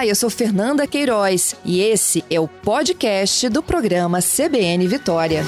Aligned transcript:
Olá, 0.00 0.06
eu 0.06 0.14
sou 0.14 0.30
Fernanda 0.30 0.86
Queiroz 0.86 1.54
e 1.62 1.78
esse 1.78 2.24
é 2.30 2.40
o 2.40 2.48
podcast 2.48 3.46
do 3.50 3.62
programa 3.62 4.20
CBN 4.22 4.88
Vitória. 4.88 5.44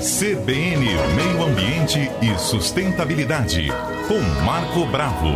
CBN 0.00 0.84
Meio 1.14 1.42
Ambiente 1.44 2.10
e 2.22 2.36
Sustentabilidade, 2.40 3.68
com 4.08 4.18
Marco 4.44 4.84
Bravo. 4.90 5.28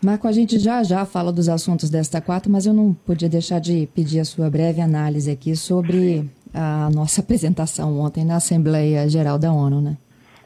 Marco, 0.00 0.28
a 0.28 0.32
gente 0.32 0.60
já 0.60 0.84
já 0.84 1.04
fala 1.04 1.32
dos 1.32 1.48
assuntos 1.48 1.90
desta 1.90 2.20
quarta, 2.20 2.48
mas 2.48 2.64
eu 2.64 2.72
não 2.72 2.94
podia 2.94 3.28
deixar 3.28 3.58
de 3.58 3.88
pedir 3.92 4.20
a 4.20 4.24
sua 4.24 4.48
breve 4.48 4.80
análise 4.80 5.28
aqui 5.28 5.56
sobre 5.56 6.30
a 6.54 6.88
nossa 6.94 7.20
apresentação 7.20 7.98
ontem 7.98 8.24
na 8.24 8.36
Assembleia 8.36 9.08
Geral 9.08 9.38
da 9.38 9.50
ONU, 9.50 9.80
né? 9.80 9.96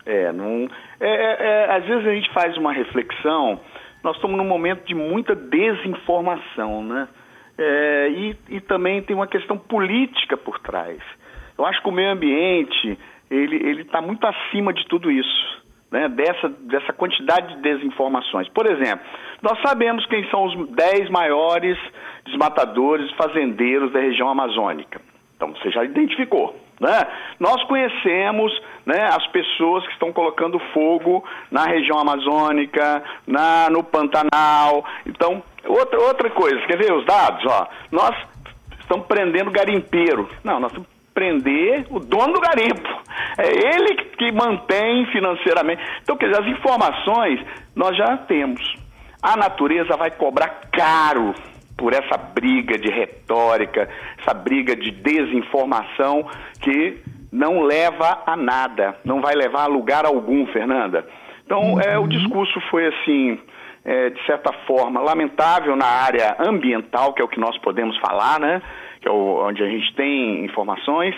É, 0.07 0.33
não, 0.33 0.67
é, 0.99 1.09
é, 1.09 1.37
é, 1.41 1.77
às 1.77 1.85
vezes 1.85 2.07
a 2.07 2.15
gente 2.15 2.33
faz 2.33 2.57
uma 2.57 2.73
reflexão, 2.73 3.61
nós 4.03 4.17
estamos 4.17 4.39
num 4.39 4.45
momento 4.45 4.87
de 4.87 4.95
muita 4.95 5.35
desinformação, 5.35 6.83
né? 6.83 7.09
É, 7.59 8.09
e, 8.11 8.37
e 8.49 8.61
também 8.61 9.03
tem 9.03 9.15
uma 9.15 9.27
questão 9.27 9.59
política 9.59 10.37
por 10.37 10.59
trás. 10.61 10.99
Eu 11.59 11.67
acho 11.67 11.83
que 11.83 11.89
o 11.89 11.93
meio 11.93 12.11
ambiente, 12.11 12.99
ele 13.31 13.83
está 13.83 14.01
muito 14.01 14.25
acima 14.27 14.73
de 14.73 14.87
tudo 14.87 15.11
isso. 15.11 15.59
Né, 15.91 16.07
dessa, 16.07 16.51
dessa 16.51 16.93
quantidade 16.93 17.57
de 17.57 17.63
desinformações. 17.63 18.47
Por 18.51 18.67
exemplo, 18.67 19.01
nós 19.41 19.59
sabemos 19.63 20.05
quem 20.05 20.23
são 20.29 20.45
os 20.45 20.69
10 20.73 21.09
maiores 21.09 21.79
desmatadores 22.27 23.11
fazendeiros 23.13 23.91
da 23.91 23.99
região 23.99 24.29
amazônica. 24.29 25.01
Então 25.39 25.55
você 25.55 25.71
já 25.71 25.85
identificou. 25.85 26.59
Né? 26.81 27.07
Nós 27.39 27.63
conhecemos 27.65 28.53
né, 28.85 29.05
as 29.05 29.25
pessoas 29.29 29.87
que 29.87 29.93
estão 29.93 30.13
colocando 30.13 30.59
fogo 30.75 31.25
na 31.49 31.65
região 31.65 31.97
amazônica, 31.97 33.05
na, 33.25 33.71
no 33.71 33.85
Pantanal. 33.85 34.85
Então, 35.07 35.41
outra, 35.65 36.01
outra 36.01 36.31
coisa, 36.31 36.61
quer 36.67 36.77
ver 36.77 36.93
os 36.93 37.07
dados? 37.07 37.45
Ó, 37.47 37.69
nós 37.93 38.17
estamos 38.81 39.07
prendendo 39.07 39.51
garimpeiro. 39.53 40.29
Não, 40.43 40.59
nós 40.59 40.73
estamos 40.73 40.89
prender 41.15 41.85
o 41.91 41.99
dono 41.99 42.35
do 42.35 42.41
garimpo. 42.41 42.89
É 43.39 43.49
ele 43.49 43.95
que 44.17 44.31
mantém 44.31 45.05
financeiramente. 45.07 45.83
Então, 46.03 46.17
quer 46.17 46.31
dizer, 46.31 46.43
as 46.43 46.49
informações 46.49 47.41
nós 47.75 47.97
já 47.97 48.17
temos. 48.19 48.63
A 49.21 49.37
natureza 49.37 49.97
vai 49.97 50.13
cobrar 50.13 50.49
caro 50.73 51.35
por 51.79 51.95
essa 51.95 52.19
briga 52.19 52.77
de 52.77 52.91
retórica, 52.91 53.89
essa 54.21 54.35
briga 54.35 54.75
de 54.77 54.91
desinformação 54.91 56.27
que 56.61 56.99
não 57.33 57.63
leva 57.63 58.23
a 58.27 58.37
nada, 58.37 58.99
não 59.05 59.21
vai 59.21 59.35
levar 59.35 59.63
a 59.63 59.67
lugar 59.67 60.05
algum, 60.05 60.47
Fernanda. 60.49 61.07
Então, 61.47 61.75
uhum. 61.75 61.81
é, 61.81 61.97
o 61.99 62.09
discurso 62.09 62.61
foi 62.69 62.89
assim, 62.89 63.39
é, 63.85 64.11
de 64.11 64.27
certa 64.27 64.53
forma, 64.67 65.01
lamentável 65.01 65.77
na 65.77 65.87
área 65.87 66.37
ambiental, 66.41 67.13
que 67.13 67.23
é 67.23 67.25
o 67.25 67.29
que 67.29 67.41
nós 67.41 67.57
podemos 67.59 67.97
falar, 67.99 68.41
né? 68.41 68.61
Que 69.01 69.09
é 69.09 69.11
o, 69.11 69.47
onde 69.47 69.63
a 69.63 69.69
gente 69.69 69.95
tem 69.95 70.45
informações, 70.45 71.15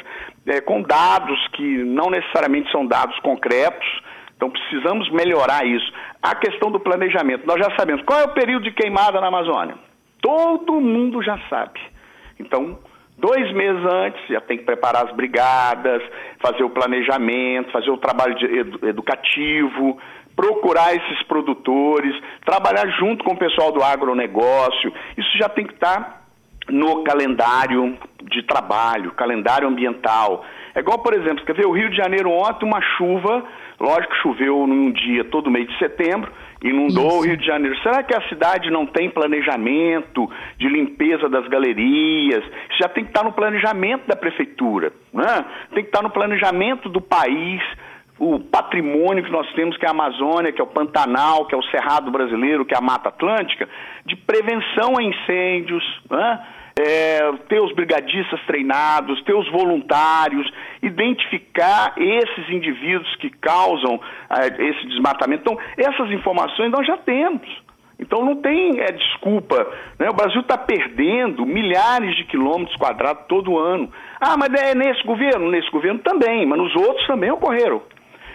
é, 0.46 0.60
com 0.60 0.82
dados 0.82 1.38
que 1.54 1.78
não 1.84 2.10
necessariamente 2.10 2.70
são 2.70 2.86
dados 2.86 3.18
concretos, 3.20 3.88
então 4.36 4.50
precisamos 4.50 5.10
melhorar 5.10 5.64
isso. 5.64 5.90
A 6.22 6.34
questão 6.34 6.70
do 6.70 6.78
planejamento, 6.78 7.46
nós 7.46 7.58
já 7.58 7.74
sabemos 7.76 8.04
qual 8.04 8.20
é 8.20 8.24
o 8.24 8.34
período 8.34 8.64
de 8.64 8.72
queimada 8.72 9.20
na 9.20 9.28
Amazônia. 9.28 9.89
Todo 10.20 10.80
mundo 10.80 11.22
já 11.22 11.38
sabe. 11.48 11.80
Então, 12.38 12.78
dois 13.18 13.52
meses 13.52 13.84
antes, 13.84 14.26
já 14.28 14.40
tem 14.40 14.58
que 14.58 14.64
preparar 14.64 15.06
as 15.06 15.12
brigadas, 15.14 16.02
fazer 16.40 16.62
o 16.62 16.70
planejamento, 16.70 17.70
fazer 17.70 17.90
o 17.90 17.98
trabalho 17.98 18.36
edu 18.38 18.86
educativo, 18.86 19.98
procurar 20.34 20.94
esses 20.94 21.22
produtores, 21.24 22.14
trabalhar 22.44 22.86
junto 22.98 23.24
com 23.24 23.32
o 23.32 23.38
pessoal 23.38 23.72
do 23.72 23.82
agronegócio. 23.82 24.92
Isso 25.16 25.38
já 25.38 25.48
tem 25.48 25.66
que 25.66 25.74
estar 25.74 26.20
no 26.68 27.02
calendário 27.04 27.98
de 28.22 28.42
trabalho, 28.44 29.12
calendário 29.12 29.68
ambiental. 29.68 30.44
É 30.74 30.80
igual, 30.80 30.98
por 31.00 31.14
exemplo, 31.14 31.44
quer 31.44 31.54
ver, 31.54 31.66
o 31.66 31.72
Rio 31.72 31.90
de 31.90 31.96
Janeiro 31.96 32.30
ontem, 32.30 32.64
uma 32.64 32.80
chuva, 32.96 33.44
lógico 33.78 34.14
que 34.14 34.22
choveu 34.22 34.66
num 34.66 34.92
dia 34.92 35.24
todo 35.24 35.50
mês 35.50 35.68
de 35.68 35.78
setembro, 35.78 36.32
inundou 36.62 37.08
Isso. 37.08 37.18
o 37.18 37.22
Rio 37.22 37.36
de 37.36 37.46
Janeiro. 37.46 37.76
Será 37.82 38.02
que 38.02 38.14
a 38.14 38.28
cidade 38.28 38.70
não 38.70 38.86
tem 38.86 39.10
planejamento 39.10 40.30
de 40.58 40.68
limpeza 40.68 41.28
das 41.28 41.46
galerias? 41.48 42.44
Isso 42.44 42.78
já 42.80 42.88
tem 42.88 43.04
que 43.04 43.10
estar 43.10 43.24
no 43.24 43.32
planejamento 43.32 44.06
da 44.06 44.16
prefeitura, 44.16 44.92
né? 45.12 45.44
tem 45.74 45.82
que 45.82 45.88
estar 45.88 46.02
no 46.02 46.10
planejamento 46.10 46.88
do 46.88 47.00
país. 47.00 47.62
O 48.18 48.38
patrimônio 48.38 49.24
que 49.24 49.30
nós 49.30 49.50
temos, 49.54 49.78
que 49.78 49.86
é 49.86 49.88
a 49.88 49.92
Amazônia, 49.92 50.52
que 50.52 50.60
é 50.60 50.64
o 50.64 50.66
Pantanal, 50.66 51.46
que 51.46 51.54
é 51.54 51.58
o 51.58 51.62
Cerrado 51.64 52.10
Brasileiro, 52.10 52.66
que 52.66 52.74
é 52.74 52.76
a 52.78 52.82
Mata 52.82 53.08
Atlântica, 53.08 53.66
de 54.04 54.14
prevenção 54.14 54.98
a 54.98 55.02
incêndios, 55.02 55.82
né? 56.10 56.40
É, 56.86 57.32
ter 57.48 57.60
os 57.60 57.74
brigadistas 57.74 58.40
treinados, 58.46 59.22
ter 59.24 59.34
os 59.34 59.50
voluntários, 59.50 60.50
identificar 60.82 61.94
esses 61.96 62.48
indivíduos 62.48 63.14
que 63.16 63.30
causam 63.30 64.00
é, 64.30 64.46
esse 64.68 64.86
desmatamento. 64.86 65.42
Então, 65.42 65.58
essas 65.76 66.10
informações 66.10 66.70
nós 66.70 66.86
já 66.86 66.96
temos. 66.96 67.48
Então 67.98 68.24
não 68.24 68.36
tem 68.36 68.80
é, 68.80 68.90
desculpa. 68.92 69.56
Né? 69.98 70.08
O 70.08 70.14
Brasil 70.14 70.40
está 70.40 70.56
perdendo 70.56 71.44
milhares 71.44 72.16
de 72.16 72.24
quilômetros 72.24 72.74
quadrados 72.76 73.26
todo 73.28 73.58
ano. 73.58 73.92
Ah, 74.18 74.36
mas 74.38 74.48
é 74.54 74.74
nesse 74.74 75.02
governo? 75.04 75.50
Nesse 75.50 75.70
governo 75.70 75.98
também, 75.98 76.46
mas 76.46 76.58
nos 76.58 76.74
outros 76.74 77.06
também 77.06 77.30
ocorreram. 77.30 77.82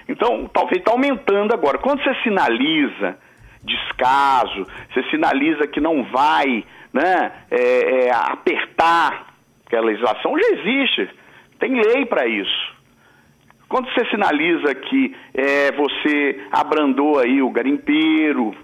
Então, 0.08 0.48
talvez 0.54 0.78
está 0.78 0.92
aumentando 0.92 1.52
agora. 1.52 1.80
Quando 1.80 2.04
você 2.04 2.14
sinaliza 2.22 3.18
descaso, 3.64 4.68
você 4.94 5.02
sinaliza 5.10 5.66
que 5.66 5.82
não 5.82 6.04
vai 6.04 6.64
né, 6.96 7.32
é, 7.52 8.06
é, 8.06 8.12
apertar, 8.16 9.36
porque 9.62 9.76
a 9.76 9.82
legislação 9.82 10.34
já 10.40 10.56
existe, 10.56 11.10
tem 11.60 11.74
lei 11.76 12.06
para 12.06 12.26
isso. 12.26 12.74
Quando 13.68 13.92
você 13.92 14.06
sinaliza 14.10 14.74
que 14.74 15.14
é, 15.34 15.72
você 15.74 16.48
abrandou 16.52 17.20
aí 17.20 17.42
o 17.42 17.50
garimpeiro, 17.50 18.56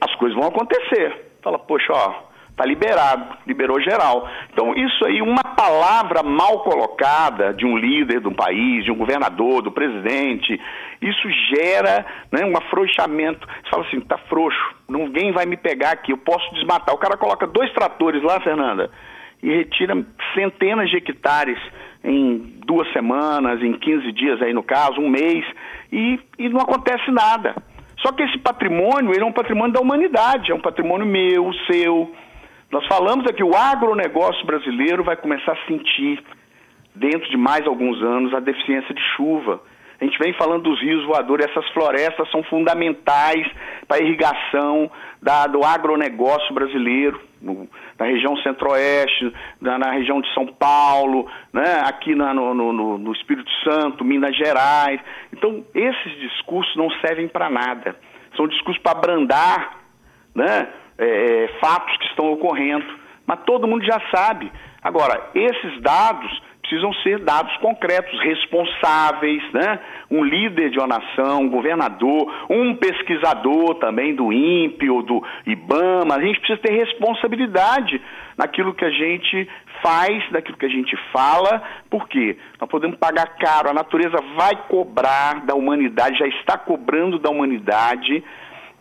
as 0.00 0.14
coisas 0.16 0.38
vão 0.38 0.46
acontecer. 0.46 1.32
Fala, 1.42 1.58
poxa, 1.58 1.92
ó, 1.92 2.27
Está 2.58 2.66
liberado, 2.66 3.36
liberou 3.46 3.80
geral. 3.80 4.28
Então, 4.52 4.74
isso 4.74 5.04
aí, 5.04 5.22
uma 5.22 5.44
palavra 5.44 6.24
mal 6.24 6.64
colocada 6.64 7.54
de 7.54 7.64
um 7.64 7.78
líder 7.78 8.20
de 8.20 8.26
um 8.26 8.34
país, 8.34 8.84
de 8.84 8.90
um 8.90 8.96
governador, 8.96 9.62
do 9.62 9.70
presidente, 9.70 10.60
isso 11.00 11.30
gera 11.54 12.04
né, 12.32 12.44
um 12.44 12.56
afrouxamento. 12.56 13.46
Você 13.46 13.70
fala 13.70 13.86
assim, 13.86 14.00
tá 14.00 14.18
frouxo, 14.28 14.58
ninguém 14.88 15.30
vai 15.30 15.46
me 15.46 15.56
pegar 15.56 15.92
aqui, 15.92 16.10
eu 16.10 16.18
posso 16.18 16.52
desmatar. 16.52 16.92
O 16.92 16.98
cara 16.98 17.16
coloca 17.16 17.46
dois 17.46 17.72
tratores 17.72 18.24
lá, 18.24 18.40
Fernanda, 18.40 18.90
e 19.40 19.58
retira 19.58 19.94
centenas 20.34 20.90
de 20.90 20.96
hectares 20.96 21.60
em 22.02 22.58
duas 22.66 22.92
semanas, 22.92 23.62
em 23.62 23.72
15 23.72 24.10
dias 24.10 24.42
aí 24.42 24.52
no 24.52 24.64
caso, 24.64 25.00
um 25.00 25.08
mês, 25.08 25.44
e, 25.92 26.18
e 26.36 26.48
não 26.48 26.60
acontece 26.60 27.08
nada. 27.12 27.54
Só 27.98 28.10
que 28.12 28.22
esse 28.24 28.38
patrimônio, 28.38 29.12
ele 29.12 29.22
é 29.22 29.26
um 29.26 29.32
patrimônio 29.32 29.72
da 29.72 29.80
humanidade, 29.80 30.50
é 30.50 30.54
um 30.54 30.60
patrimônio 30.60 31.06
meu, 31.06 31.52
seu, 31.70 32.12
nós 32.70 32.86
falamos 32.86 33.26
aqui, 33.26 33.42
o 33.42 33.56
agronegócio 33.56 34.44
brasileiro 34.44 35.02
vai 35.02 35.16
começar 35.16 35.52
a 35.52 35.66
sentir, 35.66 36.22
dentro 36.94 37.28
de 37.30 37.36
mais 37.36 37.66
alguns 37.66 38.02
anos, 38.02 38.34
a 38.34 38.40
deficiência 38.40 38.94
de 38.94 39.00
chuva. 39.16 39.60
A 40.00 40.04
gente 40.04 40.18
vem 40.18 40.32
falando 40.34 40.62
dos 40.62 40.80
rios 40.80 41.04
voadores, 41.06 41.46
essas 41.46 41.68
florestas 41.70 42.30
são 42.30 42.42
fundamentais 42.44 43.46
para 43.86 43.96
a 43.96 44.00
irrigação 44.00 44.90
da, 45.20 45.46
do 45.46 45.64
agronegócio 45.64 46.54
brasileiro, 46.54 47.20
no, 47.40 47.68
na 47.98 48.06
região 48.06 48.36
centro-oeste, 48.38 49.32
na, 49.60 49.78
na, 49.78 49.90
região 49.90 50.20
de 50.20 50.32
São 50.34 50.46
Paulo, 50.46 51.26
né, 51.52 51.82
aqui 51.84 52.14
na, 52.14 52.32
no, 52.34 52.54
no, 52.54 52.98
no 52.98 53.12
Espírito 53.12 53.50
Santo, 53.64 54.04
Minas 54.04 54.36
Gerais. 54.36 55.00
Então, 55.32 55.64
esses 55.74 56.20
discursos 56.20 56.76
não 56.76 56.90
servem 57.00 57.26
para 57.26 57.50
nada. 57.50 57.96
São 58.36 58.46
discursos 58.46 58.80
para 58.82 58.98
abrandar 58.98 59.78
né, 60.34 60.68
é, 60.98 61.44
é, 61.44 61.48
fatos 61.60 61.96
que 61.98 62.06
estão 62.06 62.32
ocorrendo. 62.32 62.86
Mas 63.26 63.40
todo 63.44 63.68
mundo 63.68 63.84
já 63.84 64.00
sabe. 64.10 64.50
Agora, 64.82 65.30
esses 65.34 65.80
dados 65.80 66.42
precisam 66.62 66.92
ser 67.02 67.18
dados 67.20 67.56
concretos, 67.58 68.18
responsáveis, 68.20 69.42
né? 69.52 69.78
Um 70.10 70.22
líder 70.22 70.70
de 70.70 70.78
uma 70.78 70.86
nação, 70.86 71.42
um 71.42 71.48
governador, 71.48 72.30
um 72.50 72.74
pesquisador 72.74 73.76
também 73.76 74.14
do 74.14 74.32
INPE 74.32 74.90
ou 74.90 75.02
do 75.02 75.22
IBAMA. 75.46 76.14
A 76.14 76.20
gente 76.20 76.40
precisa 76.40 76.60
ter 76.60 76.72
responsabilidade 76.72 78.00
naquilo 78.36 78.74
que 78.74 78.84
a 78.84 78.90
gente 78.90 79.48
faz, 79.82 80.30
naquilo 80.30 80.58
que 80.58 80.66
a 80.66 80.70
gente 80.70 80.96
fala, 81.12 81.62
porque 81.90 82.36
nós 82.60 82.68
podemos 82.68 82.98
pagar 82.98 83.36
caro, 83.38 83.70
a 83.70 83.74
natureza 83.74 84.16
vai 84.36 84.54
cobrar 84.68 85.44
da 85.46 85.54
humanidade, 85.54 86.18
já 86.18 86.26
está 86.26 86.58
cobrando 86.58 87.18
da 87.18 87.30
humanidade 87.30 88.22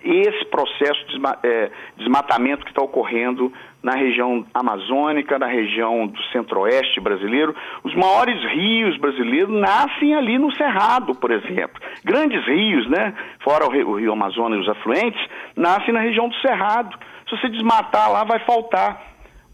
esse 0.09 0.45
processo 0.45 1.06
de 1.07 1.19
é, 1.44 1.71
desmatamento 1.98 2.63
que 2.63 2.71
está 2.71 2.81
ocorrendo 2.81 3.51
na 3.83 3.94
região 3.94 4.45
amazônica, 4.54 5.38
na 5.38 5.48
região 5.48 6.07
do 6.07 6.21
centro-oeste 6.31 7.00
brasileiro. 7.00 7.56
Os 7.83 7.94
maiores 7.95 8.42
rios 8.51 8.98
brasileiros 8.98 9.54
nascem 9.54 10.15
ali 10.15 10.38
no 10.38 10.54
Cerrado, 10.56 11.13
por 11.15 11.31
exemplo. 11.31 11.81
Grandes 12.04 12.44
rios, 12.45 12.89
né? 12.89 13.13
Fora 13.44 13.65
o 13.65 13.71
rio, 13.71 13.89
o 13.89 14.00
rio 14.00 14.12
Amazonas 14.12 14.59
e 14.59 14.62
os 14.62 14.69
afluentes, 14.69 15.21
nascem 15.56 15.94
na 15.94 16.01
região 16.01 16.27
do 16.27 16.36
Cerrado. 16.36 16.98
Se 17.30 17.38
você 17.38 17.50
desmatar 17.50 18.12
lá, 18.12 18.24
vai 18.24 18.39
faltar. 18.39 19.01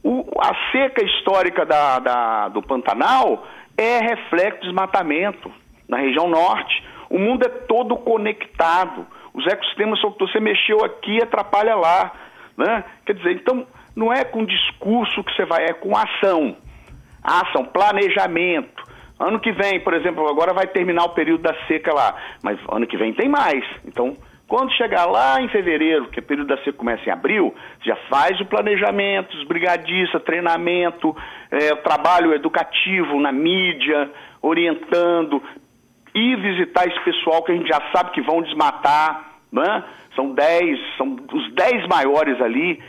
O, 0.04 0.26
a 0.40 0.72
seca 0.72 1.04
histórica 1.04 1.66
da, 1.66 2.00
da, 2.00 2.50
do 2.50 2.62
Pantanal 2.62 3.46
é 3.78 4.00
reflexo 4.00 4.62
de 4.62 4.68
desmatamento 4.68 5.52
na 5.88 5.98
região 5.98 6.28
norte. 6.28 6.84
O 7.10 7.20
mundo 7.20 7.46
é 7.46 7.50
todo 7.50 7.96
conectado. 7.98 9.06
Os 9.33 9.45
ecossistemas, 9.47 10.00
se 10.00 10.07
você 10.19 10.39
mexeu 10.39 10.83
aqui, 10.83 11.21
atrapalha 11.21 11.75
lá. 11.75 12.12
Né? 12.57 12.83
Quer 13.06 13.13
dizer, 13.15 13.31
então, 13.33 13.65
não 13.95 14.13
é 14.13 14.24
com 14.24 14.45
discurso 14.45 15.24
que 15.24 15.33
você 15.35 15.45
vai, 15.45 15.65
é 15.65 15.74
com 15.74 15.95
ação. 15.97 16.56
Ação, 17.24 17.65
planejamento. 17.65 18.83
Ano 19.19 19.39
que 19.39 19.51
vem, 19.51 19.80
por 19.80 19.94
exemplo, 19.94 20.27
agora 20.27 20.53
vai 20.53 20.68
terminar 20.68 21.06
o 21.06 21.13
período 21.13 21.44
da 21.44 21.56
seca 21.68 21.94
lá, 21.94 22.15
mas 22.44 22.59
ano 22.69 22.85
que 22.85 22.97
vem 22.97 23.13
tem 23.13 23.30
mais. 23.30 23.63
Então, 23.85 24.18
quando 24.47 24.74
chegar 24.74 25.06
lá 25.06 25.41
em 25.41 25.47
fevereiro, 25.47 26.09
que 26.09 26.19
o 26.19 26.24
período 26.24 26.47
da 26.47 26.57
seca 26.57 26.74
começa 26.74 27.07
em 27.07 27.12
abril, 27.12 27.56
já 27.85 27.95
faz 28.09 28.39
o 28.41 28.45
planejamento, 28.45 29.35
os 29.38 29.47
brigadistas, 29.47 30.21
treinamento, 30.24 31.15
é, 31.50 31.75
trabalho 31.77 32.33
educativo 32.33 33.19
na 33.19 33.31
mídia, 33.31 34.12
orientando, 34.41 35.41
e 36.15 36.36
visitar 36.36 36.88
esse 36.88 37.00
pessoal 37.04 37.44
que 37.44 37.51
a 37.51 37.56
gente 37.56 37.68
já 37.68 37.81
sabe 37.95 38.12
que 38.12 38.21
vão 38.21 38.42
desmatar, 38.42 39.33
né? 39.51 39.83
São 40.15 40.33
10, 40.33 40.80
são 40.98 41.15
os 41.31 41.54
10 41.54 41.88
maiores 41.88 42.39
ali, 42.42 42.81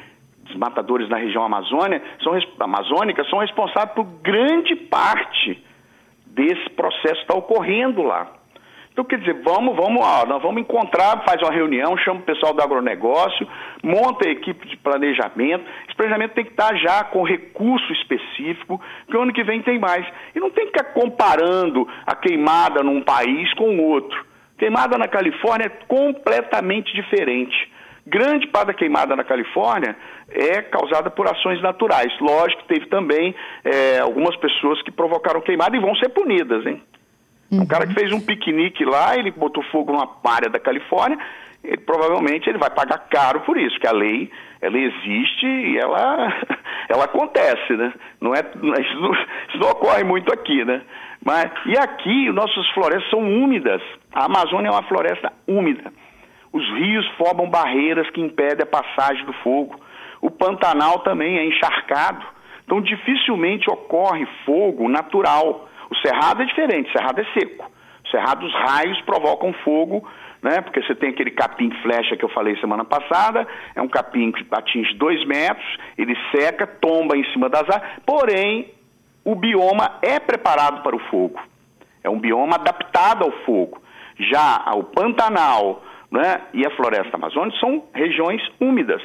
desmatadores 0.44 1.08
na 1.08 1.16
região 1.16 1.42
Amazônia, 1.42 2.02
são, 2.22 2.38
amazônica, 2.60 3.24
são 3.24 3.38
responsáveis 3.38 3.94
por 3.94 4.04
grande 4.22 4.76
parte 4.76 5.62
desse 6.26 6.68
processo 6.70 7.14
que 7.14 7.22
está 7.22 7.34
ocorrendo 7.34 8.02
lá. 8.02 8.28
Então, 8.94 9.04
quer 9.04 9.18
dizer, 9.18 9.42
vamos, 9.42 9.74
vamos, 9.74 10.00
nós 10.28 10.40
vamos 10.40 10.62
encontrar, 10.62 11.24
faz 11.28 11.42
uma 11.42 11.50
reunião, 11.50 11.96
chama 11.98 12.20
o 12.20 12.22
pessoal 12.22 12.54
do 12.54 12.62
agronegócio, 12.62 13.44
monta 13.82 14.28
a 14.28 14.30
equipe 14.30 14.68
de 14.68 14.76
planejamento. 14.76 15.64
Esse 15.88 15.96
planejamento 15.96 16.34
tem 16.34 16.44
que 16.44 16.52
estar 16.52 16.76
já 16.76 17.02
com 17.02 17.24
recurso 17.24 17.92
específico, 17.92 18.80
que 19.08 19.16
o 19.16 19.20
ano 19.20 19.32
que 19.32 19.42
vem 19.42 19.62
tem 19.62 19.80
mais. 19.80 20.06
E 20.32 20.38
não 20.38 20.48
tem 20.48 20.66
que 20.66 20.78
ficar 20.78 20.92
comparando 20.92 21.88
a 22.06 22.14
queimada 22.14 22.84
num 22.84 23.02
país 23.02 23.52
com 23.54 23.68
o 23.76 23.82
outro. 23.82 24.24
Queimada 24.56 24.96
na 24.96 25.08
Califórnia 25.08 25.66
é 25.66 25.86
completamente 25.88 26.94
diferente. 26.94 27.72
Grande 28.06 28.46
parte 28.46 28.68
da 28.68 28.74
queimada 28.74 29.16
na 29.16 29.24
Califórnia 29.24 29.96
é 30.30 30.62
causada 30.62 31.10
por 31.10 31.26
ações 31.26 31.60
naturais. 31.60 32.12
Lógico 32.20 32.62
teve 32.68 32.86
também 32.86 33.34
é, 33.64 33.98
algumas 33.98 34.36
pessoas 34.36 34.80
que 34.82 34.92
provocaram 34.92 35.40
queimada 35.40 35.76
e 35.76 35.80
vão 35.80 35.96
ser 35.96 36.10
punidas, 36.10 36.64
hein? 36.64 36.80
Uhum. 37.54 37.62
Um 37.62 37.66
cara 37.66 37.86
que 37.86 37.94
fez 37.94 38.12
um 38.12 38.20
piquenique 38.20 38.84
lá, 38.84 39.16
ele 39.16 39.30
botou 39.30 39.62
fogo 39.64 39.92
numa 39.92 40.08
área 40.24 40.50
da 40.50 40.58
Califórnia, 40.58 41.18
ele, 41.62 41.78
provavelmente 41.78 42.48
ele 42.48 42.58
vai 42.58 42.70
pagar 42.70 42.98
caro 43.08 43.40
por 43.40 43.56
isso, 43.56 43.78
que 43.78 43.86
a 43.86 43.92
lei 43.92 44.30
ela 44.60 44.78
existe 44.78 45.46
e 45.46 45.78
ela, 45.78 46.32
ela 46.88 47.04
acontece, 47.04 47.74
né? 47.74 47.92
Não 48.20 48.34
é, 48.34 48.40
isso, 48.80 49.00
não, 49.00 49.12
isso 49.12 49.58
não 49.58 49.70
ocorre 49.70 50.04
muito 50.04 50.32
aqui, 50.32 50.64
né? 50.64 50.82
Mas, 51.24 51.50
e 51.66 51.78
aqui, 51.78 52.30
nossas 52.32 52.68
florestas 52.70 53.08
são 53.08 53.20
úmidas. 53.20 53.80
A 54.12 54.26
Amazônia 54.26 54.68
é 54.68 54.70
uma 54.70 54.82
floresta 54.82 55.32
úmida. 55.46 55.90
Os 56.52 56.62
rios 56.76 57.06
formam 57.16 57.48
barreiras 57.48 58.08
que 58.10 58.20
impedem 58.20 58.62
a 58.62 58.66
passagem 58.66 59.24
do 59.24 59.32
fogo. 59.34 59.80
O 60.20 60.30
Pantanal 60.30 61.00
também 61.00 61.38
é 61.38 61.46
encharcado. 61.46 62.24
Então, 62.64 62.80
dificilmente 62.80 63.70
ocorre 63.70 64.26
fogo 64.44 64.88
natural. 64.88 65.68
O 65.94 66.08
cerrado 66.08 66.42
é 66.42 66.46
diferente, 66.46 66.88
o 66.88 66.92
cerrado 66.92 67.20
é 67.20 67.24
seco. 67.38 67.70
O 68.04 68.08
cerrado, 68.08 68.44
os 68.44 68.52
raios 68.52 69.00
provocam 69.02 69.52
fogo, 69.64 70.06
né? 70.42 70.60
Porque 70.60 70.82
você 70.82 70.94
tem 70.94 71.10
aquele 71.10 71.30
capim 71.30 71.70
flecha 71.82 72.16
que 72.16 72.24
eu 72.24 72.28
falei 72.30 72.56
semana 72.56 72.84
passada, 72.84 73.46
é 73.76 73.80
um 73.80 73.88
capim 73.88 74.32
que 74.32 74.44
atinge 74.50 74.92
dois 74.94 75.24
metros, 75.24 75.78
ele 75.96 76.16
seca, 76.34 76.66
tomba 76.66 77.16
em 77.16 77.24
cima 77.32 77.48
das 77.48 77.62
árvores, 77.62 78.02
porém, 78.04 78.74
o 79.24 79.34
bioma 79.36 79.98
é 80.02 80.18
preparado 80.18 80.82
para 80.82 80.96
o 80.96 80.98
fogo. 81.10 81.40
É 82.02 82.10
um 82.10 82.18
bioma 82.18 82.56
adaptado 82.56 83.24
ao 83.24 83.32
fogo. 83.44 83.80
Já 84.18 84.70
o 84.74 84.84
Pantanal 84.84 85.82
né, 86.10 86.42
e 86.52 86.66
a 86.66 86.70
Floresta 86.76 87.16
Amazônica 87.16 87.56
são 87.58 87.84
regiões 87.94 88.42
úmidas, 88.60 89.02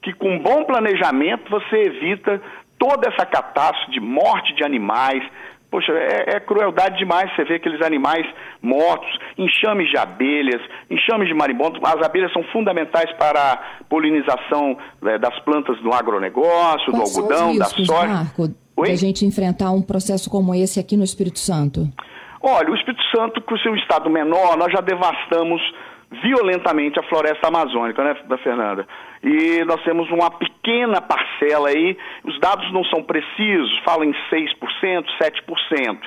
que 0.00 0.12
com 0.12 0.38
bom 0.38 0.64
planejamento 0.64 1.50
você 1.50 1.76
evita 1.76 2.40
toda 2.78 3.08
essa 3.08 3.24
catástrofe 3.24 3.92
de 3.92 4.00
morte 4.00 4.54
de 4.54 4.64
animais, 4.64 5.22
Poxa, 5.70 5.92
é, 5.92 6.36
é, 6.36 6.40
crueldade 6.40 6.98
demais 6.98 7.34
você 7.34 7.44
ver 7.44 7.56
aqueles 7.56 7.82
animais 7.82 8.24
mortos, 8.62 9.10
enxames 9.36 9.90
de 9.90 9.98
abelhas, 9.98 10.62
enxames 10.88 11.26
de 11.26 11.34
marimbondos. 11.34 11.80
As 11.82 12.00
abelhas 12.04 12.32
são 12.32 12.44
fundamentais 12.52 13.10
para 13.12 13.54
a 13.54 13.84
polinização 13.88 14.76
né, 15.02 15.18
das 15.18 15.36
plantas 15.40 15.76
do 15.80 15.92
agronegócio, 15.92 16.92
Quais 16.92 17.12
do 17.12 17.20
algodão, 17.20 17.58
da 17.58 17.64
soja. 17.64 18.06
Marco, 18.06 18.48
Oi? 18.76 18.90
a 18.90 18.94
gente 18.94 19.26
enfrentar 19.26 19.72
um 19.72 19.82
processo 19.82 20.30
como 20.30 20.54
esse 20.54 20.78
aqui 20.78 20.96
no 20.96 21.04
Espírito 21.04 21.40
Santo? 21.40 21.88
Olha, 22.40 22.70
o 22.70 22.76
Espírito 22.76 23.02
Santo, 23.16 23.40
com 23.40 23.54
o 23.54 23.58
seu 23.58 23.74
estado 23.74 24.08
menor, 24.08 24.56
nós 24.56 24.70
já 24.70 24.80
devastamos 24.80 25.60
violentamente 26.22 27.00
a 27.00 27.02
floresta 27.04 27.48
amazônica, 27.48 28.04
né, 28.04 28.14
da 28.28 28.38
Fernanda? 28.38 28.86
E 29.22 29.64
nós 29.64 29.82
temos 29.82 30.08
uma 30.10 30.30
pequena 30.30 30.53
parcela 31.00 31.68
aí, 31.68 31.96
os 32.24 32.38
dados 32.40 32.72
não 32.72 32.84
são 32.84 33.02
precisos, 33.02 33.78
falam 33.84 34.04
em 34.04 34.14
6%, 34.30 35.04
7%. 35.20 35.98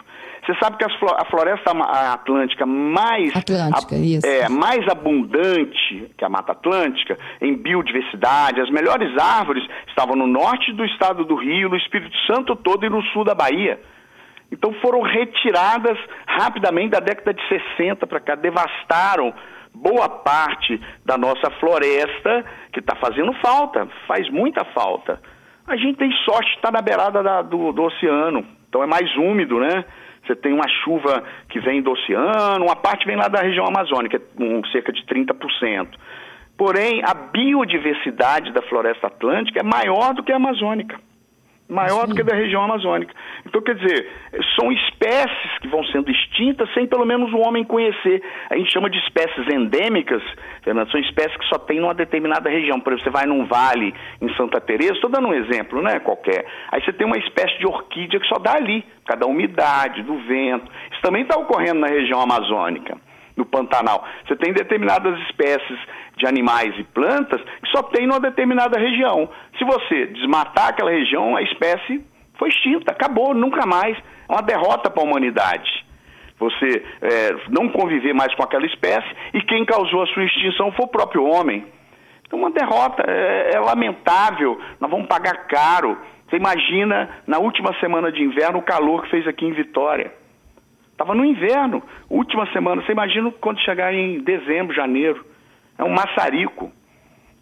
Você 0.48 0.56
sabe 0.62 0.78
que 0.78 0.86
a 0.86 1.26
floresta 1.26 1.72
atlântica 2.14 2.66
mais, 2.66 3.36
Atlântica, 3.36 3.96
isso. 3.96 4.26
É, 4.26 4.48
mais 4.48 4.88
abundante 4.88 6.10
que 6.18 6.24
a 6.24 6.30
Mata 6.30 6.54
Atlântica 6.54 7.18
em 7.42 7.54
biodiversidade, 7.54 8.62
as 8.62 8.70
melhores 8.70 9.12
árvores 9.18 9.62
estavam 9.90 10.16
no 10.16 10.26
norte 10.26 10.72
do 10.72 10.86
estado 10.86 11.26
do 11.26 11.36
Rio, 11.36 11.68
no 11.68 11.76
Espírito 11.76 12.16
Santo 12.26 12.56
todo 12.56 12.86
e 12.86 12.90
no 12.90 13.04
sul 13.08 13.26
da 13.26 13.36
Bahia. 13.36 13.78
Então 14.50 14.72
foram 14.82 15.02
retiradas 15.02 15.98
rapidamente 16.26 16.92
da 16.92 17.02
década 17.02 17.34
de 17.34 17.42
60 17.50 18.08
para 18.08 18.22
cá, 18.22 18.36
devastaram 18.36 19.34
boa 19.82 20.10
parte 20.10 20.80
da 21.06 21.18
nossa 21.18 21.50
floresta 21.60 22.46
que 22.74 22.80
está 22.80 22.96
fazendo 22.96 23.34
falta, 23.34 23.88
faz 24.08 24.30
muita 24.30 24.66
falta. 24.66 25.22
A 25.68 25.76
gente 25.76 25.98
tem 25.98 26.12
sorte 26.26 26.50
de 26.52 26.56
estar 26.56 26.72
na 26.72 26.82
beirada 26.82 27.22
da, 27.22 27.42
do, 27.42 27.72
do 27.72 27.84
oceano, 27.84 28.46
então 28.68 28.84
é 28.84 28.88
mais 28.88 29.14
úmido, 29.16 29.60
né? 29.60 29.86
Você 30.26 30.36
tem 30.36 30.54
uma 30.54 30.68
chuva 30.84 31.24
que 31.50 31.60
vem 31.60 31.82
do 31.82 31.92
oceano, 31.92 32.66
uma 32.66 32.76
parte 32.76 33.06
vem 33.06 33.16
lá 33.16 33.28
da 33.28 33.42
região 33.42 33.66
amazônica, 33.66 34.20
com 34.36 34.66
cerca 34.66 34.92
de 34.92 35.04
30%. 35.06 35.88
Porém, 36.58 37.02
a 37.06 37.14
biodiversidade 37.14 38.52
da 38.52 38.62
floresta 38.64 39.08
atlântica 39.08 39.60
é 39.60 39.64
maior 39.64 40.14
do 40.14 40.24
que 40.24 40.32
a 40.32 40.36
amazônica 40.38 41.00
maior 41.70 42.02
Sim. 42.02 42.10
do 42.10 42.16
que 42.16 42.24
da 42.24 42.36
região 42.36 42.64
amazônica. 42.64 43.14
Então, 43.46 43.62
quer 43.62 43.76
dizer, 43.76 44.10
são 44.58 44.72
espécies 44.72 45.58
que 45.62 45.68
vão 45.68 45.84
sendo 45.86 46.10
extintas 46.10 46.72
sem 46.74 46.88
pelo 46.88 47.06
menos 47.06 47.32
o 47.34 47.40
homem 47.40 47.64
conhecer. 47.64 48.22
A 48.50 48.58
gente 48.58 48.72
chama 48.72 48.90
de 48.90 48.98
espécies 49.00 49.48
endêmicas, 49.54 50.22
Fernando, 50.64 50.90
são 50.92 51.00
espécies 51.00 51.36
que 51.38 51.46
só 51.46 51.60
tem 51.60 51.80
numa 51.80 51.94
determinada 51.94 52.50
região. 52.50 52.80
Por 52.80 52.94
exemplo, 52.94 53.12
você 53.12 53.18
vai 53.18 53.26
num 53.26 53.46
vale 53.46 53.94
em 54.22 54.34
Santa 54.36 54.62
Teresa, 54.62 54.94
estou 54.94 55.10
dando 55.10 55.28
um 55.28 55.34
exemplo, 55.34 55.82
né, 55.82 56.00
qualquer. 56.00 56.46
Aí 56.72 56.82
você 56.84 56.94
tem 56.94 57.06
uma 57.06 57.18
espécie 57.18 57.58
de 57.60 57.68
orquídea 57.68 58.20
que 58.20 58.28
só 58.28 58.40
dá 58.40 58.54
ali, 58.54 58.86
cada 59.06 59.26
umidade, 59.26 60.04
do 60.04 60.18
vento. 60.20 60.72
Isso 60.92 61.02
também 61.02 61.24
está 61.24 61.38
ocorrendo 61.38 61.80
na 61.80 61.88
região 61.88 62.22
amazônica 62.22 63.07
no 63.38 63.46
Pantanal. 63.46 64.04
Você 64.28 64.36
tem 64.36 64.52
determinadas 64.52 65.18
espécies 65.22 65.80
de 66.18 66.28
animais 66.28 66.74
e 66.78 66.84
plantas 66.84 67.40
que 67.42 67.70
só 67.70 67.84
tem 67.84 68.08
numa 68.08 68.20
determinada 68.20 68.80
região. 68.80 69.30
Se 69.58 69.64
você 69.64 70.08
desmatar 70.08 70.70
aquela 70.70 70.92
região, 70.92 71.38
a 71.38 71.44
espécie 71.44 72.04
foi 72.38 72.50
extinta, 72.50 72.92
acabou, 72.92 73.34
nunca 73.34 73.66
mais. 73.66 73.96
É 74.28 74.34
uma 74.34 74.42
derrota 74.42 74.90
para 74.90 75.02
a 75.02 75.06
humanidade. 75.06 75.86
Você 76.40 76.84
é, 77.02 77.36
não 77.50 77.70
conviver 77.70 78.14
mais 78.14 78.34
com 78.36 78.44
aquela 78.44 78.66
espécie 78.66 79.08
e 79.34 79.42
quem 79.42 79.66
causou 79.66 80.04
a 80.04 80.08
sua 80.08 80.24
extinção 80.24 80.72
foi 80.72 80.86
o 80.86 80.90
próprio 80.90 81.24
homem. 81.24 81.66
Então, 82.26 82.40
uma 82.40 82.52
derrota, 82.52 83.04
é, 83.08 83.52
é 83.56 83.60
lamentável, 83.60 84.60
nós 84.80 84.92
vamos 84.92 85.08
pagar 85.08 85.48
caro. 85.48 85.98
Você 86.30 86.36
imagina, 86.36 87.10
na 87.26 87.40
última 87.40 87.74
semana 87.80 88.12
de 88.12 88.22
inverno, 88.22 88.60
o 88.60 88.64
calor 88.64 89.04
que 89.04 89.12
fez 89.12 89.28
aqui 89.28 89.46
em 89.46 89.54
Vitória. 89.54 90.12
Estava 90.98 91.14
no 91.14 91.24
inverno, 91.24 91.84
última 92.10 92.52
semana. 92.52 92.82
Você 92.82 92.92
imagina 92.92 93.32
quando 93.40 93.60
chegar 93.60 93.94
em 93.94 94.20
dezembro, 94.22 94.76
janeiro. 94.76 95.24
É 95.78 95.84
um 95.84 95.92
maçarico. 95.92 96.72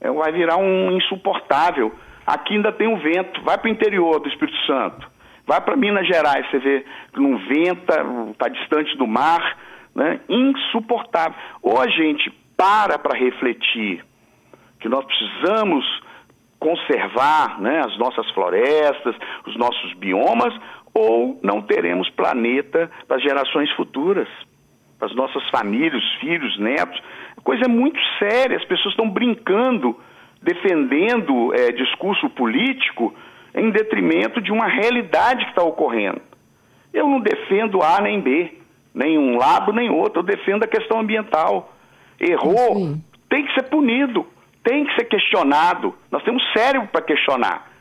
É, 0.02 0.12
vai 0.12 0.30
virar 0.34 0.58
um 0.58 0.92
insuportável. 0.92 1.96
Aqui 2.28 2.56
ainda 2.56 2.74
tem 2.74 2.86
um 2.86 2.98
vento. 2.98 3.42
Vai 3.44 3.58
para 3.58 3.70
o 3.70 3.72
interior 3.72 4.20
do 4.20 4.28
Espírito 4.28 4.58
Santo. 4.66 5.10
Vai 5.48 5.62
para 5.62 5.78
Minas 5.78 6.06
Gerais, 6.06 6.46
você 6.52 6.60
vê 6.60 6.86
que 7.14 7.20
não 7.22 7.38
venta, 7.38 8.06
está 8.32 8.50
distante 8.50 8.98
do 8.98 9.08
mar. 9.08 9.58
Né? 9.96 10.20
Insuportável. 10.28 11.36
Ou 11.62 11.80
a 11.80 11.88
gente 11.88 12.30
para 12.58 13.00
para 13.00 13.18
refletir 13.18 14.04
que 14.82 14.90
nós 14.90 15.06
precisamos 15.06 15.86
conservar 16.60 17.62
né, 17.62 17.84
as 17.86 17.98
nossas 17.98 18.30
florestas, 18.32 19.16
os 19.46 19.56
nossos 19.56 19.94
biomas, 19.94 20.54
ou 20.96 21.38
não 21.44 21.62
teremos 21.62 22.10
planeta 22.12 22.90
para 23.06 23.18
as 23.18 23.22
gerações 23.22 23.70
futuras, 23.74 24.30
para 24.98 25.10
as 25.10 25.16
nossas 25.16 25.48
famílias, 25.50 26.02
filhos, 26.22 26.58
netos. 26.58 26.98
A 27.38 27.42
coisa 27.42 27.66
é 27.66 27.68
muito 27.68 28.00
séria, 28.18 28.56
as 28.56 28.64
pessoas 28.64 28.94
estão 28.94 29.10
brincando, 29.10 30.00
defendendo 30.42 31.54
é, 31.54 31.74
discurso 31.74 32.30
político 32.30 33.14
em 33.54 33.72
detrimento 33.72 34.42
de 34.42 34.54
uma 34.54 34.68
realidade 34.68 35.44
que 35.44 35.50
está 35.50 35.64
ocorrendo. 35.64 36.22
Eu 36.94 37.10
não 37.10 37.20
defendo 37.20 37.84
A 37.84 38.00
nem 38.00 38.22
B, 38.22 38.54
nem 38.94 39.18
um 39.18 39.38
lado 39.38 39.74
nem 39.74 39.90
outro, 39.90 40.22
eu 40.22 40.24
defendo 40.24 40.64
a 40.64 40.68
questão 40.68 41.02
ambiental. 41.02 41.74
Errou, 42.18 42.96
tem 43.30 43.46
que 43.46 43.54
ser 43.54 43.64
punido, 43.64 44.26
tem 44.64 44.86
que 44.86 44.96
ser 44.96 45.04
questionado. 45.06 45.94
Nós 46.10 46.24
temos 46.24 46.42
cérebro 46.54 46.88
para 46.88 47.02
questionar. 47.02 47.75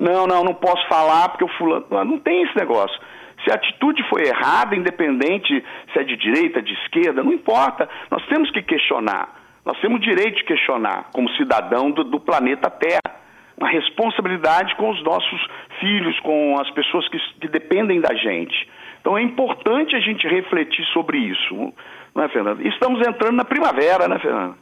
Não, 0.00 0.26
não, 0.26 0.42
não 0.42 0.54
posso 0.54 0.88
falar 0.88 1.28
porque 1.28 1.44
o 1.44 1.58
fulano. 1.58 1.86
Não 2.06 2.18
tem 2.18 2.42
esse 2.42 2.56
negócio. 2.56 2.98
Se 3.44 3.50
a 3.50 3.54
atitude 3.54 4.02
foi 4.08 4.22
errada, 4.26 4.74
independente 4.74 5.62
se 5.92 5.98
é 5.98 6.02
de 6.02 6.16
direita, 6.16 6.62
de 6.62 6.72
esquerda, 6.72 7.22
não 7.22 7.32
importa. 7.32 7.86
Nós 8.10 8.24
temos 8.26 8.50
que 8.50 8.62
questionar. 8.62 9.38
Nós 9.64 9.78
temos 9.80 10.00
direito 10.00 10.36
de 10.36 10.44
questionar, 10.44 11.10
como 11.12 11.28
cidadão 11.32 11.90
do, 11.90 12.02
do 12.02 12.18
planeta 12.18 12.70
Terra. 12.70 13.20
Uma 13.58 13.68
responsabilidade 13.68 14.74
com 14.76 14.88
os 14.88 15.02
nossos 15.04 15.46
filhos, 15.78 16.18
com 16.20 16.58
as 16.58 16.70
pessoas 16.70 17.06
que, 17.08 17.18
que 17.38 17.48
dependem 17.48 18.00
da 18.00 18.14
gente. 18.14 18.68
Então 19.02 19.18
é 19.18 19.22
importante 19.22 19.94
a 19.94 20.00
gente 20.00 20.26
refletir 20.26 20.84
sobre 20.94 21.18
isso, 21.18 21.74
não 22.14 22.24
é, 22.24 22.28
Fernando? 22.28 22.66
Estamos 22.66 23.06
entrando 23.06 23.36
na 23.36 23.44
primavera, 23.44 24.08
né, 24.08 24.18
Fernando? 24.18 24.56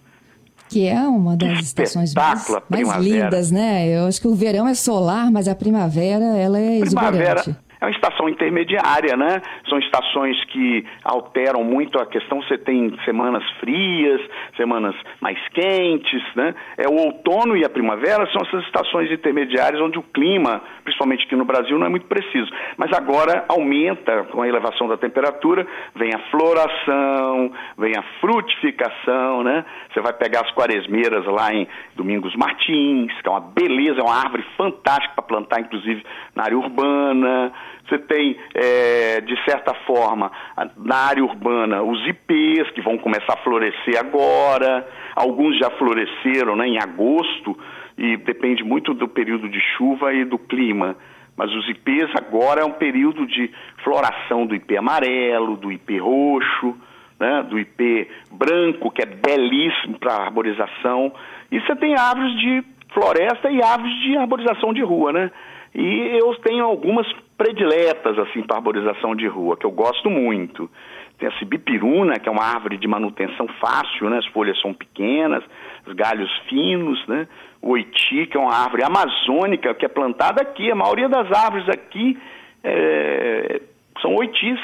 Que 0.69 0.87
é 0.87 1.01
uma 1.03 1.37
das 1.37 1.61
estações 1.61 2.13
mais, 2.15 2.47
mais 2.69 2.97
lindas, 2.99 3.51
né? 3.51 3.89
Eu 3.89 4.07
acho 4.07 4.21
que 4.21 4.29
o 4.29 4.35
verão 4.35 4.69
é 4.69 4.75
solar, 4.75 5.31
mas 5.31 5.49
a 5.49 5.55
primavera 5.55 6.37
ela 6.37 6.59
é 6.59 6.81
primavera, 6.81 7.41
exuberante 7.41 7.68
é 7.81 7.85
uma 7.85 7.91
estação 7.93 8.29
intermediária, 8.29 9.17
né? 9.17 9.41
São 9.69 9.79
estações 9.79 10.43
que 10.47 10.85
alteram 11.05 11.63
muito 11.63 11.99
a 11.99 12.07
questão. 12.07 12.43
Você 12.43 12.59
tem 12.59 12.97
semanas 13.05 13.43
frias, 13.61 14.21
semanas 14.57 14.95
mais 15.21 15.39
quentes, 15.51 16.23
né? 16.35 16.55
É 16.77 16.89
o 16.89 16.95
outono 16.95 17.57
e 17.57 17.65
a 17.65 17.69
primavera 17.69 18.27
são 18.33 18.43
essas 18.43 18.65
estações 18.65 19.11
intermediárias 19.11 19.81
onde 19.81 19.99
o 19.99 20.03
clima, 20.03 20.61
principalmente 20.83 21.25
aqui 21.25 21.37
no 21.37 21.45
Brasil, 21.45 21.79
não 21.79 21.87
é 21.87 21.91
muito 21.91 22.07
preciso. 22.07 22.51
Mas 22.77 22.93
agora 22.93 23.45
aumenta 23.49 24.25
com 24.25 24.43
a 24.43 24.49
elevação 24.49 24.89
da 24.89 24.97
temperatura, 24.97 25.67
vem 25.95 26.11
a 26.15 26.19
floração, 26.31 27.53
vem 27.77 27.93
a 27.97 28.03
frutificação, 28.21 29.45
né? 29.45 29.65
Você 29.93 30.01
vai 30.01 30.13
pegar 30.13 30.41
as 30.41 30.51
quaresmeiras 30.53 31.25
lá 31.27 31.53
em 31.53 31.67
Domingos 31.95 32.35
Martins, 32.35 33.13
que 33.21 33.29
é 33.29 33.31
uma 33.31 33.41
beleza, 33.41 34.01
é 34.01 34.03
uma 34.03 34.17
árvore 34.17 34.45
fantástica 34.57 35.15
para 35.15 35.25
plantar, 35.25 35.61
inclusive 35.61 36.05
na 36.35 36.45
área 36.45 36.59
urbana. 36.59 37.53
Você 37.89 37.99
tem, 37.99 38.37
é, 38.55 39.21
de 39.21 39.35
certa 39.45 39.75
forma, 39.87 40.31
na 40.77 40.97
área 40.97 41.25
urbana, 41.25 41.83
os 41.83 42.07
ipês, 42.07 42.71
que 42.73 42.83
vão 42.83 42.99
começar 42.99 43.35
a 43.35 43.43
florescer 43.43 43.99
agora. 43.99 44.87
Alguns 45.17 45.59
já 45.59 45.71
floresceram 45.71 46.55
né, 46.57 46.69
em 46.69 46.79
agosto, 46.79 47.59
e 47.97 48.17
depende 48.17 48.63
muito 48.63 48.95
do 48.95 49.09
período 49.09 49.49
de 49.49 49.61
chuva 49.77 50.13
e 50.13 50.25
do 50.25 50.39
clima. 50.39 50.97
Mas 51.37 51.53
os 51.55 51.69
ipês 51.69 52.11
agora 52.17 52.63
é 52.63 52.65
um 52.65 52.73
período 52.73 53.27
de 53.27 53.51
floração 53.85 54.47
do 54.47 54.55
ipê 54.55 54.77
amarelo, 54.77 55.57
do 55.57 55.71
ipê 55.71 55.99
roxo, 55.99 56.77
né, 57.19 57.45
do 57.49 57.59
ipê 57.59 58.09
branco, 58.31 58.91
que 58.91 59.03
é 59.03 59.07
belíssimo 59.07 59.99
para 59.99 60.15
arborização. 60.15 61.13
E 61.51 61.61
você 61.61 61.75
tem 61.77 61.97
árvores 61.97 62.39
de 62.39 62.65
floresta 62.93 63.51
e 63.51 63.63
árvores 63.63 63.95
de 64.03 64.17
arborização 64.17 64.73
de 64.73 64.83
rua, 64.83 65.13
né? 65.13 65.31
E 65.79 66.19
eu 66.19 66.35
tenho 66.43 66.65
algumas 66.65 67.07
prediletas 67.37 68.19
assim 68.19 68.43
para 68.43 68.57
arborização 68.57 69.15
de 69.15 69.29
rua, 69.29 69.57
que 69.57 69.65
eu 69.65 69.71
gosto 69.71 70.11
muito. 70.11 70.69
Tem 71.17 71.29
a 71.29 71.39
cibipiruna, 71.39 72.19
que 72.19 72.29
é 72.29 72.33
uma 72.33 72.43
árvore 72.43 72.77
de 72.77 72.89
manutenção 72.89 73.47
fácil, 73.61 74.11
né? 74.11 74.19
As 74.19 74.27
folhas 74.27 74.61
são 74.61 74.75
pequenas, 74.75 75.45
os 75.87 75.93
galhos 75.95 76.29
finos, 76.49 77.07
né? 77.07 77.29
O 77.63 77.71
oiti, 77.71 78.27
que 78.27 78.37
é 78.37 78.41
uma 78.41 78.53
árvore 78.53 78.83
amazônica, 78.83 79.73
que 79.75 79.85
é 79.85 79.89
plantada 79.89 80.43
aqui. 80.43 80.69
A 80.69 80.75
maioria 80.75 81.09
das 81.09 81.31
árvores 81.31 81.69
aqui 81.69 82.19
é... 82.65 83.63
são 84.03 84.17
oitis. 84.17 84.59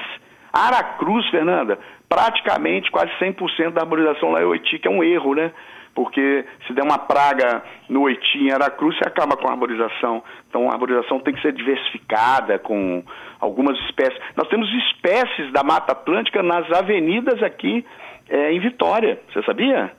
Aracruz, 0.53 1.29
Fernanda, 1.31 1.79
praticamente 2.09 2.91
quase 2.91 3.13
100% 3.21 3.71
da 3.71 3.83
arborização 3.83 4.33
lá 4.33 4.41
é 4.41 4.45
oiti, 4.45 4.81
que 4.81 4.89
é 4.89 4.91
um 4.91 5.03
erro, 5.05 5.37
né? 5.37 5.53
Porque 5.95 6.45
se 6.67 6.73
der 6.73 6.83
uma 6.83 6.99
praga 6.99 7.63
no 7.89 8.03
Oiti, 8.03 8.39
em 8.39 8.51
Aracruz, 8.51 8.97
você 8.99 9.09
acaba 9.09 9.37
com 9.37 9.49
a 9.49 9.53
arborização. 9.53 10.23
Então, 10.49 10.69
a 10.69 10.73
arborização 10.73 11.21
tem 11.21 11.33
que 11.33 11.41
ser 11.41 11.53
diversificada 11.53 12.59
com 12.59 13.03
algumas 13.41 13.79
espécies. 13.87 14.19
Nós 14.37 14.49
temos 14.49 14.69
espécies 14.73 15.53
da 15.53 15.63
Mata 15.63 15.93
Atlântica 15.93 16.43
nas 16.43 16.71
avenidas 16.73 17.43
aqui 17.43 17.85
é, 18.29 18.53
em 18.53 18.61
Vitória, 18.61 19.21
você 19.33 19.43
sabia? 19.45 19.93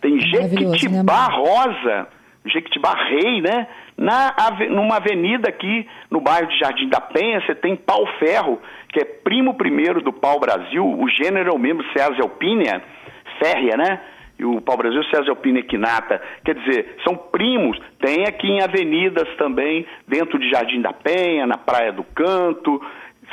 Tem 0.00 0.16
é 0.16 0.20
Jequitibá 0.20 1.28
né? 1.28 1.36
rosa, 1.36 2.08
Jequitibá 2.46 2.94
rei, 2.94 3.40
né? 3.40 3.68
Na, 3.96 4.32
numa 4.70 4.96
avenida 4.96 5.48
aqui 5.48 5.86
no 6.10 6.20
bairro 6.20 6.48
de 6.48 6.58
Jardim 6.58 6.88
da 6.88 7.00
Penha, 7.00 7.40
você 7.40 7.54
tem 7.54 7.74
pau 7.74 8.06
ferro, 8.18 8.60
que 8.90 9.00
é 9.00 9.04
primo 9.04 9.54
primeiro 9.54 10.00
do 10.00 10.12
pau 10.12 10.38
Brasil, 10.38 10.86
o 10.86 11.08
gênero 11.08 11.50
é 11.50 11.52
o 11.52 11.58
mesmo, 11.58 11.82
Ceasa 11.92 12.22
alpínea, 12.22 12.80
férrea, 13.40 13.76
né? 13.76 14.00
E 14.38 14.44
o 14.44 14.60
Pau 14.60 14.76
Brasil 14.76 15.02
César 15.04 15.30
Alpina 15.30 15.58
Equinata, 15.58 16.22
quer 16.44 16.54
dizer, 16.54 16.96
são 17.04 17.16
primos, 17.16 17.78
tem 18.00 18.24
aqui 18.24 18.46
em 18.46 18.62
avenidas 18.62 19.28
também, 19.36 19.84
dentro 20.06 20.38
de 20.38 20.48
Jardim 20.48 20.80
da 20.80 20.92
Penha, 20.92 21.46
na 21.46 21.58
Praia 21.58 21.92
do 21.92 22.04
Canto, 22.04 22.80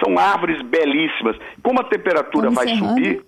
são 0.04 0.18
árvores 0.18 0.62
belíssimas. 0.64 1.38
Como 1.62 1.80
a 1.80 1.84
temperatura 1.84 2.50
vai 2.50 2.68
subir... 2.70 3.24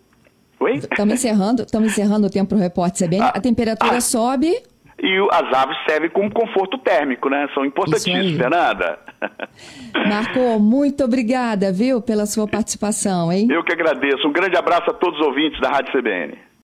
Oi? 0.60 0.74
Estamos 0.74 1.14
encerrando, 1.14 1.62
estamos 1.62 1.90
encerrando 1.90 2.26
o 2.26 2.30
tempo 2.32 2.50
para 2.50 2.58
o 2.58 2.62
repórter 2.62 3.08
CBN. 3.08 3.24
Ah, 3.24 3.34
a 3.36 3.40
temperatura 3.40 3.98
ah, 3.98 4.02
sobe... 4.02 4.56
E 5.00 5.16
as 5.32 5.56
árvores 5.56 5.78
servem 5.88 6.10
como 6.10 6.34
conforto 6.34 6.80
térmico, 6.80 7.30
né? 7.30 7.48
São 7.54 7.64
importantíssimas, 7.64 8.32
Fernanda. 8.32 8.98
Marco, 10.10 10.60
muito 10.60 11.04
obrigada, 11.04 11.72
viu, 11.72 12.02
pela 12.02 12.26
sua 12.26 12.48
participação, 12.48 13.32
hein? 13.32 13.48
Eu 13.48 13.64
que 13.64 13.74
agradeço. 13.74 14.28
Um 14.28 14.32
grande 14.32 14.58
abraço 14.58 14.90
a 14.90 14.94
todos 14.96 15.20
os 15.20 15.28
ouvintes 15.28 15.62
da 15.62 15.70
Rádio 15.70 15.92
CBN. 15.92 16.47